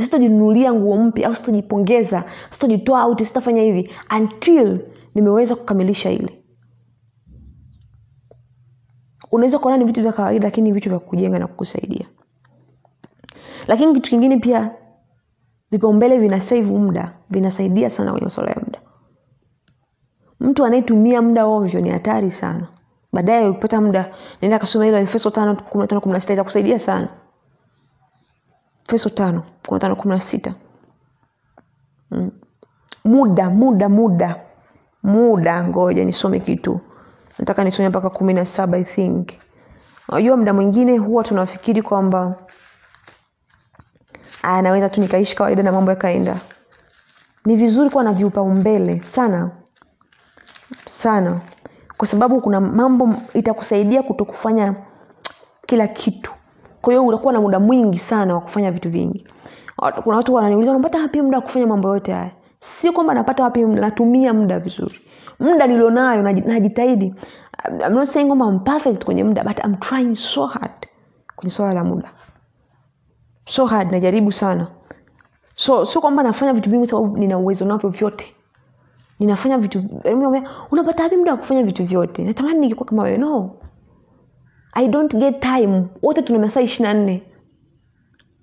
[0.06, 4.80] sitojinunulia nguo mpya au sitojipongeza sitojitoa auti sitafanya hivi until
[5.16, 6.44] nimeweza kukamilisha ile.
[9.32, 12.06] Unaweza kuona ni vitu vya kawaida lakini ni vitu vya kujenga na kukusaidia.
[13.68, 14.72] Lakini kitu kingine pia
[15.72, 18.80] vipaumbele vina save muda vinasaidia sana kwenye masuala ya muda.
[20.40, 22.68] Mtu anayetumia muda ovyo ni hatari sana.
[23.14, 26.80] Baadaye ukipata muda naenda kasoma hilo efeso tano kumi na tano kumi na sita itakusaidia
[26.80, 27.10] sana
[28.90, 30.54] efeso tano kumi na tano kumi na sita.
[32.12, 32.32] Mm.
[33.06, 34.36] muda muda muda.
[35.04, 36.80] Muda ngoja nisome kitu.
[37.40, 39.30] Nataka nisome mpaka kumi na saba i think.
[40.10, 42.36] Unajua muda mwingine huwa tunafikiri kwamba
[44.44, 46.40] "Ah, naweza tu nikaishi kawaida na mambo yakaenda.
[47.46, 49.52] Ni vizuri kuwa na vipaumbele sana
[50.88, 51.42] sana.
[51.98, 54.76] Kwa sababu kuna mambo itakusaidia kutokufanya
[55.66, 56.32] kila kitu
[56.82, 59.28] kwa hiyo unakuwa na muda mwingi sana wa kufanya vitu vingi.
[60.04, 62.32] Kuna watu wananiuliza unapata wapi muda wa kufanya mambo yote haya?
[62.58, 65.02] Sio kwamba napata wapi muda natumia muda vizuri.
[65.40, 67.14] Muda nilionayo najitahidi.
[67.86, 70.88] I'm not saying I'm perfect kwenye muda but I'm trying so hard
[71.36, 72.12] kwenye swala la muda.
[73.46, 74.68] So hard najaribu sana.
[75.56, 78.36] So sio kwamba nafanya vitu vingi sababu nina uwezo navyo vyote.
[79.20, 79.84] Ninafanya vitu
[80.72, 82.24] unapata wapi muda wa kufanya vitu vyote?
[82.24, 83.18] Natamani ningekuwa kama wewe.
[83.18, 83.52] No
[84.74, 85.84] i don't get time.
[86.02, 87.24] Wote tuna masaa ishiri na nne.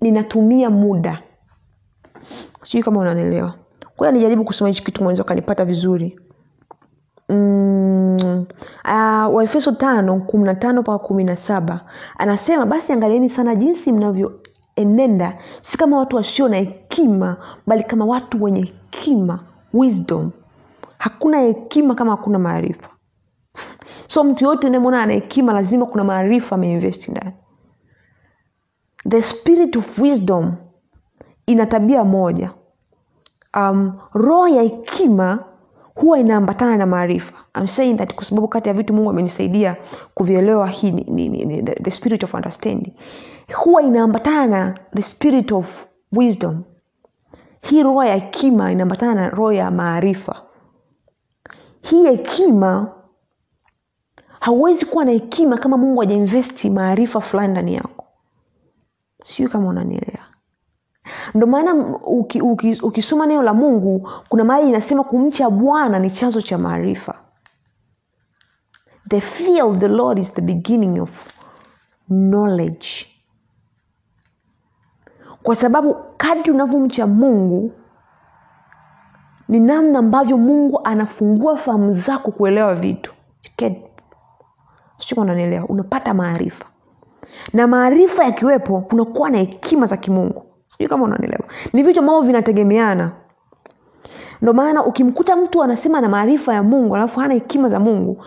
[0.01, 1.21] Ninatumia muda.
[2.63, 3.53] Sijui kama unanelewa
[3.97, 6.19] kwa hiyo nijaribu kusoma hichi kitu mwenzi akanipata vizuri.
[7.29, 11.85] Uh, waefeso tano kumi na tano mpaka kumi na saba.
[12.17, 15.37] Anasema basi angalieni sana jinsi mnavyoenenda.
[15.61, 17.37] Si kama watu wasio na hekima
[17.67, 19.39] bali kama watu wenye hekima
[19.73, 20.31] wisdom.
[20.97, 22.89] Hakuna hekima kama hakuna maarifa
[24.07, 27.31] so mtu yoyote unayemwona ana hekima lazima kuna maarifa ameinvesti ndani.
[29.09, 30.53] The spirit of wisdom
[31.45, 32.51] ina tabia moja.
[33.57, 35.39] Um, roho ya hekima
[35.95, 37.33] huwa inaambatana na maarifa.
[37.57, 39.75] I'm saying that kwa sababu kati ya vitu mungu amenisaidia
[40.13, 42.93] kuvielewa hii ni, ni, ni, ni, the, the spirit of understanding.
[43.55, 46.63] Huwa inaambatana na the spirit of wisdom.
[47.61, 50.41] Hii roho ya hekima inaambatana na roho ya maarifa.
[51.81, 52.91] Hii hekima
[54.47, 58.05] hauwezi kuwa na hekima kama mungu hajainvesti maarifa fulani ndani yako.
[59.25, 60.25] Sijui kama unanielewa.
[61.33, 61.73] Ndo maana
[62.05, 67.15] uki, uki, ukisoma neno la mungu kuna mahali inasema kumcha bwana ni chanzo cha maarifa.
[69.09, 71.09] The fear of the lord is the beginning of
[72.07, 72.87] knowledge.
[75.43, 77.71] Kwa sababu kadri unavyomcha mungu
[79.47, 83.13] ni namna ambavyo mungu anafungua fahamu zako kuelewa vitu
[84.97, 85.21] sio
[85.67, 86.65] unapata maarifa.
[87.53, 90.43] Na maarifa yakiwepo kunakuwa na hekima za kimungu.
[90.67, 91.43] Sijui kama unanielewa.
[91.73, 93.11] Ni vitu ambavyo vinategemeana.
[94.41, 98.23] Ndo maana ukimkuta mtu anasema na maarifa ya mungu alafu hana hekima za mungu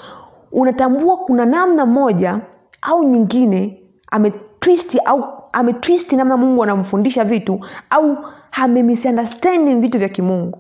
[0.53, 2.41] unatambua kuna namna moja
[2.83, 8.17] au nyingine ametwisti au ametwisti namna mungu anamfundisha vitu au
[8.53, 10.59] amemisunderstanding vitu vya kimungu.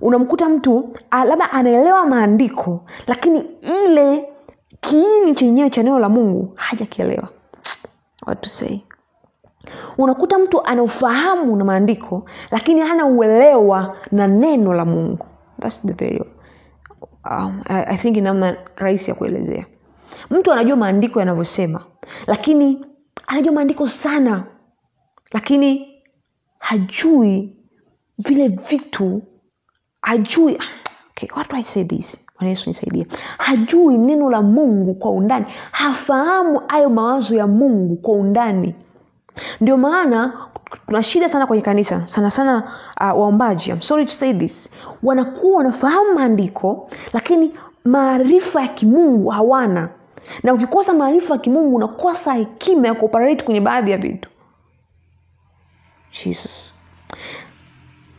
[0.00, 3.40] Unamkuta mtu labda anaelewa maandiko lakini
[3.84, 4.28] ile
[4.88, 7.28] kiini chenyewe cha neno la mungu hajakielewa.
[8.26, 8.84] Watusei
[9.98, 15.26] unakuta mtu ana ufahamu na maandiko lakini hana uelewa na neno la mungu.
[15.60, 16.20] That's the very,
[17.30, 19.66] um, I, I think namna rahisi ya kuelezea.
[20.30, 21.84] Mtu anajua maandiko yanavyosema
[22.26, 22.86] lakini
[23.26, 24.44] anajua maandiko sana
[25.32, 25.94] lakini
[26.58, 27.56] hajui
[28.18, 29.22] vile vitu
[30.02, 30.58] hajui.
[31.10, 33.06] Okay, what do I say this Bwana yesu nisaidie
[33.38, 35.46] hajui neno la mungu kwa undani.
[35.70, 38.74] Hafahamu hayo mawazo ya mungu kwa undani.
[39.60, 40.32] Ndio maana
[40.86, 42.06] tuna shida sana kwenye kanisa.
[42.06, 42.62] Sana sana
[43.00, 43.70] uh, waombaji.
[43.70, 44.70] I'm sorry to say this.
[45.02, 47.52] Wanakuwa wanafahamu maandiko lakini
[47.84, 49.88] maarifa ya kimungu hawana.
[50.42, 54.28] Na ukikosa maarifa ya kimungu unakosa hekima ya kuoperate kwenye baadhi ya vitu.
[56.24, 56.74] Jesus.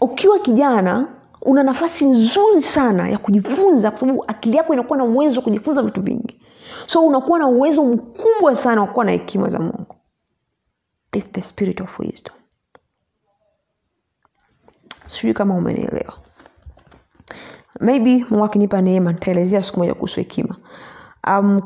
[0.01, 1.07] Ukiwa kijana
[1.45, 5.81] una nafasi nzuri sana ya kujifunza kwa sababu akili yako inakuwa na uwezo wa kujifunza
[5.81, 6.41] vitu vingi.
[6.85, 9.95] So unakuwa na uwezo mkubwa sana wa kuwa na hekima za mungu.
[11.13, 12.35] It's the spirit of wisdom.
[15.05, 16.13] Sijui kama umenielewa.
[17.79, 20.55] Maybe mungu akinipa neema nitaelezea siku moja kuhusu hekima.
[21.27, 21.61] Um,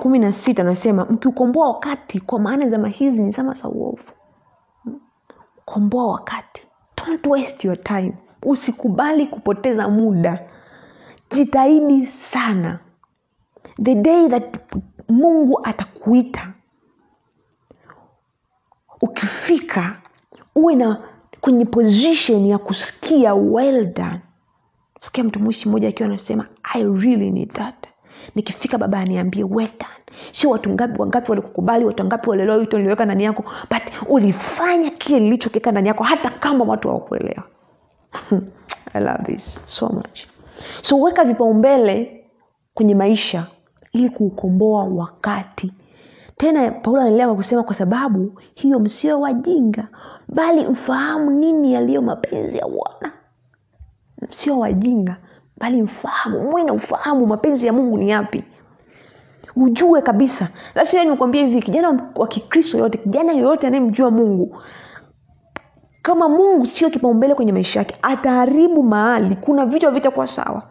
[0.00, 4.04] kumi na sita nasema mkiukomboa wakati kwa maana zama hizi ni zama za uovu.
[5.64, 6.66] Komboa wakati.
[6.96, 8.12] Don't waste your time
[8.42, 10.38] usikubali kupoteza muda.
[11.30, 12.78] Jitahidi sana.
[13.82, 14.58] The day that
[15.08, 16.52] mungu atakuita
[19.00, 19.96] ukifika
[20.54, 20.98] uwe na
[21.40, 24.20] kwenye position ya kusikia well done.
[25.00, 27.74] Sikia mtumishi mmoja akiwa anasema i really need that.
[28.34, 30.18] Nikifika baba aniambie well done.
[30.32, 35.20] Sio watu ngapi wangapi walikukubali watu wangapi walielewa wito niliweka ndani yako but ulifanya kile
[35.20, 37.42] nilichokiweka ndani yako hata kama watu hawakuelewa
[38.94, 40.26] i love this so much.
[40.82, 42.24] So weka vipaumbele
[42.74, 43.46] kwenye maisha
[43.92, 45.72] ili kuukomboa wakati.
[46.36, 49.88] Tena paulo anaendelea kwa kusema kwa sababu hiyo msio wajinga
[50.28, 53.12] bali mfahamu nini yaliyo mapenzi ya bwana.
[54.30, 55.16] Sio wajinga
[55.58, 56.50] bali mfahamu.
[56.50, 58.44] Mwe na ufahamu mapenzi ya mungu ni yapi?
[59.56, 60.48] Ujue kabisa.
[60.74, 64.62] Lasio nikwambia hivi kijana wa kikristo yoyote kijana yoyote anayemjua mungu
[66.02, 70.62] kama mungu sio kipaumbele kwenye maisha yake ataharibu mahali kuna vitu havitakuwa sawa.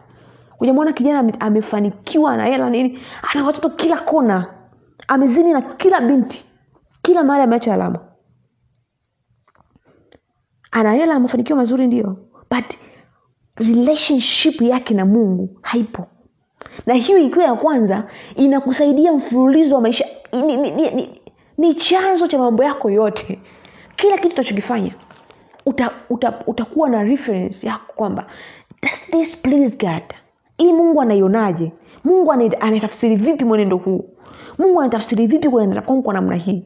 [0.60, 2.98] Ujamwona kijana amefanikiwa na hela nini
[3.32, 4.46] ana watoto kila kona
[5.08, 6.44] amezini na kila binti
[7.02, 7.98] kila mahali ameacha alama.
[10.70, 12.16] Ana hela mafanikio mazuri ndio.
[12.50, 12.74] But
[13.56, 16.06] relationship yake na mungu haipo.
[16.86, 20.06] Na hiyo ikiwa ya kwanza inakusaidia mfululizo wa maisha.
[20.32, 21.20] Ni, ni, ni, ni,
[21.58, 23.40] ni chanzo cha mambo yako yote.
[23.96, 24.94] Kila kitu utachokifanya
[25.66, 28.26] uta, uta, utakuwa na reference yako kwamba
[28.82, 30.02] does this please god?
[30.58, 31.72] Hii mungu anaionaje?
[32.04, 34.04] Mungu anatafsiri vipi mwenendo huu?
[34.58, 36.64] Mungu anatafsiri vipi kuendelea kwangu kwa namna hii?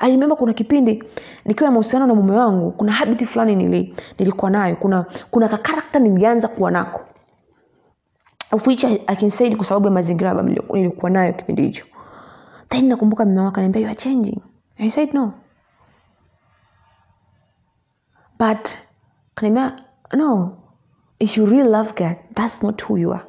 [0.00, 1.04] Alimemba kuna kipindi
[1.44, 4.76] nikiwa na mahusiano na mume wangu kuna habiti fulani nili, nilikuwa nayo.
[4.76, 7.00] Kuna kuna kakarakta nilianza kuwa nako.
[8.52, 8.84] Of which
[9.56, 11.84] kwa sababu ya mazingira nilikuwa nayo kipindi hicho.
[12.68, 13.90] Then nakumbuka mume wangu akaniambia
[14.78, 15.32] I said no
[18.40, 18.68] but
[19.34, 19.76] kaniambia
[20.16, 20.56] no
[21.18, 23.26] if you really love God that's not who you are.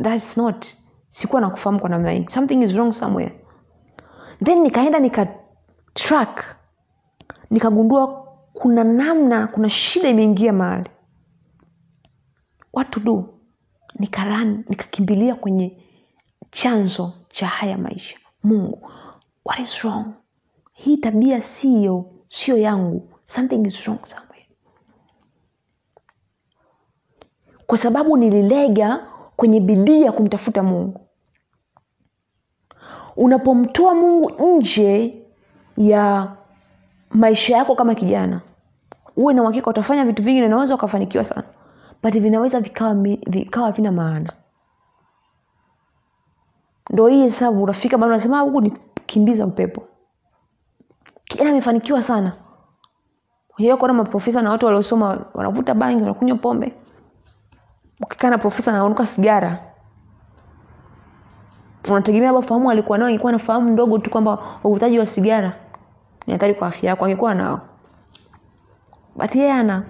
[0.00, 0.66] That's not
[1.10, 2.26] sikuwa nakufahamu kwa namna hii.
[2.28, 3.32] Something is wrong somewhere.
[4.44, 5.26] Then nikaenda nika
[5.94, 6.56] track
[7.50, 8.06] nikagundua
[8.52, 10.90] kuna namna kuna shida imeingia mahali.
[12.72, 13.34] What to do?
[13.98, 15.82] Nikaran nikakimbilia kwenye
[16.50, 18.18] chanzo cha haya maisha.
[18.42, 18.90] Mungu
[19.44, 20.06] what is wrong?
[20.72, 24.46] Hii tabia siyo sio yangu something is wrong somewhere.
[27.66, 31.00] Kwa sababu nililega kwenye bidii ya kumtafuta mungu.
[33.16, 35.22] Unapomtoa mungu nje
[35.76, 36.32] ya
[37.10, 38.40] maisha yako kama kijana
[39.16, 41.44] uwe na uhakika utafanya vitu vingi na unaweza ukafanikiwa sana.
[42.02, 42.94] But vinaweza vikawa,
[43.26, 44.32] vikawa vina maana.
[46.90, 49.82] Ndo hii hesabu unafika bado unasema "Ah, huku ni kimbiza upepo.
[51.24, 52.32] Kijana amefanikiwa sana
[53.58, 56.72] Hujawahi kuna maprofesa na watu waliosoma wanavuta bangi wanakunywa pombe.
[58.00, 59.58] Ukikaa na profesa naonuka sigara
[61.88, 65.52] unategemea labda fahamu alikuwa nao ingekuwa na fahamu ndogo tu kwamba uvutaji wa sigara
[66.26, 67.60] ni hatari kwa afya yako angekuwa nao.
[69.16, 69.82] But yeye ana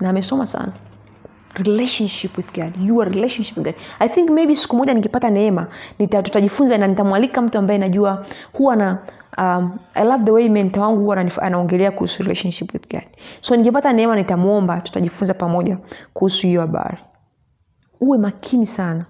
[0.00, 0.72] na amesoma sana.
[1.54, 2.76] Relationship with god.
[2.86, 3.74] Your relationship with god.
[3.98, 5.66] I think maybe siku moja nikipata neema
[5.98, 8.98] nita, tutajifunza na nitamwalika mtu ambaye najua huwa na
[9.38, 13.02] um, i love the way mentor wangu huwa anaongelea kuhusu relationship with god.
[13.40, 15.78] So nikipata neema nitamwomba tutajifunza pamoja
[16.14, 16.98] kuhusu hiyo habari.
[18.00, 19.06] Uwe makini sana.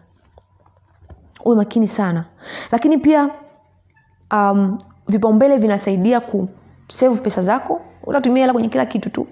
[1.44, 2.24] Uwe makini sana.
[2.72, 3.30] Lakini pia
[4.32, 6.48] um, vipaumbele vinasaidia ku
[6.88, 7.80] save pesa zako.
[8.04, 9.26] Utatumia hela kwenye kila kitu tu.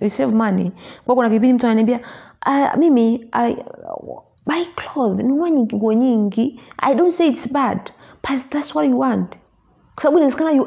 [0.00, 0.72] You save money.
[1.04, 2.00] Kwa kuna kipindi mtu ananiambia
[2.46, 3.56] uh, mimi I,
[4.46, 5.26] buy clothes.
[5.26, 6.60] Nunua nyingi nguo nyingi.
[6.78, 7.78] I don't say it's bad
[8.28, 9.36] but that's what you want
[10.00, 10.66] kwa sababu inawezekana you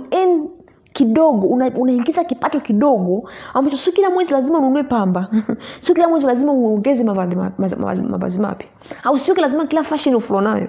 [0.94, 5.28] kidogo unaingiza una kipato kidogo ambacho sio kila mwezi lazima ununue pamba.
[5.80, 8.68] Sio kila mwezi lazima uongeze mavazi mapya.
[9.04, 10.68] Au sio lazima kila fashion ufulo nayo.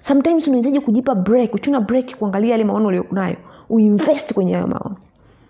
[0.00, 3.36] Sometimes unahitaji kujipa break uchuna break kuangalia yale maono ulionayo
[3.70, 4.96] uinvest kwenye hayo maono.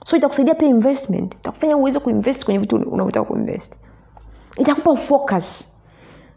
[0.04, 1.34] So itakusaidia pia investment.
[1.34, 3.72] Itakufanya uweze kuinvest kwenye vitu unavyotaka kuinvest.
[4.56, 5.74] Itakupa focus.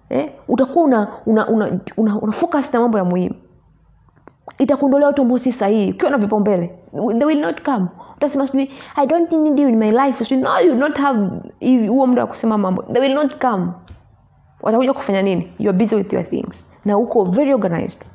[0.10, 0.30] Eh?
[0.48, 3.36] utakuwa una, una, una, una, una focus na mambo ya muhimu
[4.58, 7.88] itakuondolea watu ambao si sahihi ukiwa na vipaumbele they will not come.
[8.18, 10.24] Utasema sijui i don't need you in my life.
[10.24, 11.30] Sijui no you not have
[11.88, 12.82] huo muda wa kusema mambo.
[12.84, 13.68] They will not come.
[14.62, 15.54] Watakuja kufanya nini?
[15.60, 16.68] You are busy with your things.
[16.86, 18.06] Na uko very organized.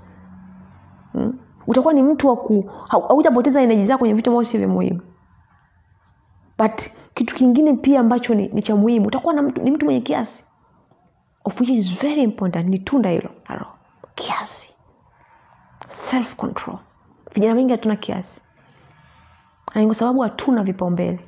[1.13, 1.39] Hmm?
[1.67, 5.01] utakuwa ni mtu wa ku hautapoteza energy zako kwenye vitu ambavyo si vya muhimu.
[6.59, 10.01] But kitu kingine pia ambacho ni, ni cha muhimu utakuwa na mtu, ni mtu mwenye
[10.01, 10.45] kiasi.
[11.45, 13.71] Of which is very important ni tunda hilo la roho.
[14.15, 14.75] Kiasi
[15.89, 16.79] self control
[17.35, 18.41] vijana wengi hatuna kiasi.
[19.75, 21.21] Ni kwa sababu hatuna vipaumbele.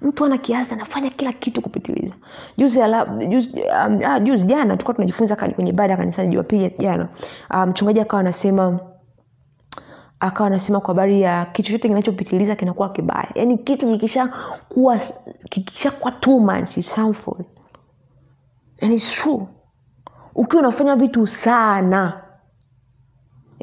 [0.00, 2.14] Mtu ana kiasi anafanya kila kitu kupitiliza.
[2.56, 7.08] Juzi ala, juzi, um, ah, juzi jana tulikuwa tunajifunza kwenye ibada kanisani jumapili jana.
[7.48, 8.80] Mchungaji mchungaji akawa anasema
[10.20, 13.28] akawa anasema kwa habari ya kitu chochote kinachopitiliza kinakuwa kibaya.
[13.34, 15.00] Yaani kitu kikishakuwa
[15.50, 16.78] kikishakuwa too much
[18.82, 19.46] and it's true.
[20.34, 22.23] Ukiwa unafanya vitu sana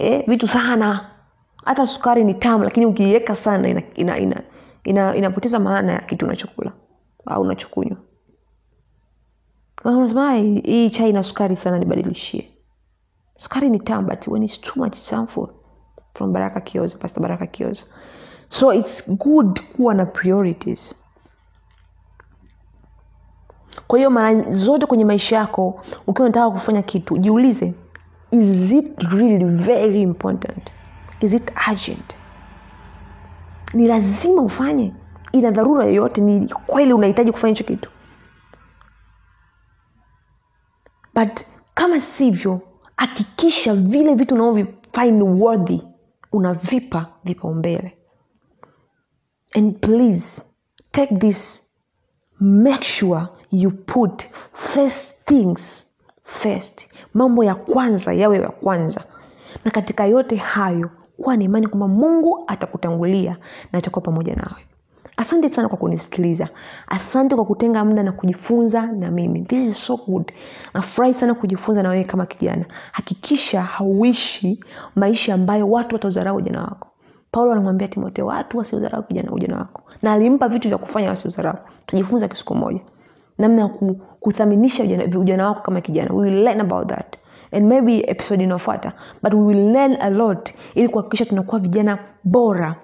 [0.02, 1.10] eh, vitu sana.
[1.66, 4.43] Hata sukari ni tamu lakini ukiiweka sana ina, ina, ina,
[4.84, 6.72] ina, inapoteza maana ya kitu unachokula
[7.26, 7.97] au unachokunywa.
[9.84, 12.52] Unasema "Ah, hii chai ina sukari sana nibadilishie.
[13.38, 15.14] Sukari ni tamu but when it's too much it's
[16.14, 17.86] from baraka kioza pasta baraka kioza.
[18.49, 20.95] So it's good kuwa na priorities.
[23.88, 27.74] Kwa hiyo mara zote kwenye maisha yako ukiwa unataka kufanya kitu jiulize
[28.32, 30.72] is it really very important?
[31.22, 32.16] Is it urgent?
[33.74, 34.94] Ni lazima ufanye.
[35.32, 36.22] Ina dharura yoyote?
[36.22, 37.90] Ni kweli unahitaji kufanya hicho kitu?
[41.14, 42.62] But kama sivyo
[42.98, 45.82] hakikisha vile vitu unavyofind worthy.
[46.32, 47.98] Unavipa vipaumbele.
[49.56, 50.42] And please
[50.92, 51.64] take this
[52.40, 54.24] make sure you put
[54.54, 55.91] first things
[56.24, 56.88] first.
[57.14, 59.04] Mambo ya kwanza yawe ya kwanza.
[59.66, 63.38] Na katika yote hayo kuwa na imani kwamba mungu atakutangulia
[63.72, 64.68] na atakuwa pamoja nawe.
[65.18, 66.50] Asante sana kwa kunisikiliza.
[66.88, 69.42] Asante kwa kutenga muda na kujifunza na mimi.
[69.42, 70.32] This is so good.
[70.74, 72.66] Nafurahi sana kujifunza na wewe kama kijana.
[72.92, 74.64] Hakikisha hauishi
[74.96, 76.88] maisha ambayo watu wataudharau ujana wako.
[77.32, 79.82] Paulo anamwambia timotheo watu wasiudharau kijana ujana wako.
[80.02, 82.80] Na alimpa vitu vya kufanya wasiudharau tujifunza kisiku moja
[83.38, 83.68] namna ya
[84.20, 86.14] kuthaminisha ujana, ujana wako kama kijana.
[86.14, 87.18] We will learn about that.
[87.52, 92.76] And maybe episode inayofuata but we will learn a lot ili kuhakikisha tunakuwa vijana bora.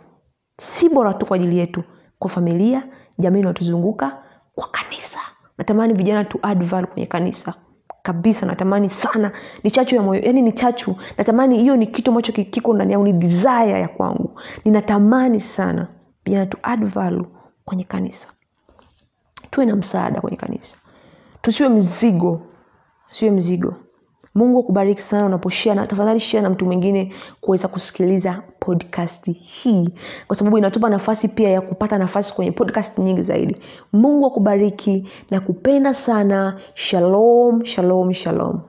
[0.62, 1.84] Si bora tu kwa ajili yetu
[2.20, 2.84] kwa familia
[3.18, 4.24] jamii inayotuzunguka
[4.56, 5.20] kwa kanisa.
[5.58, 7.54] Natamani vijana tu add kwenye kanisa.
[8.04, 9.32] Kabisa natamani sana.
[9.64, 10.96] Ni chachu ya moyo yani ni chachu.
[11.18, 14.40] Natamani hiyo ni kitu ambacho kiko ndani yangu ni desire ya kwangu.
[14.66, 15.88] Ninatamani sana
[16.26, 17.24] vijana tu add
[17.66, 18.28] kwenye kanisa
[19.52, 20.78] tuwe na msaada kwenye kanisa.
[21.42, 22.42] Tusiwe mzigo.
[23.12, 23.74] Siwe mzigo.
[24.36, 29.90] Mungu akubariki sana unaposhia na tafadhali shia na mtu mwingine kuweza kusikiliza podcast hii.
[30.28, 33.58] Kwa sababu inatupa nafasi pia ya kupata nafasi kwenye podcast nyingi zaidi.
[33.94, 36.60] Mungu akubariki na kupenda sana.
[36.74, 38.60] Shalom shalom shalom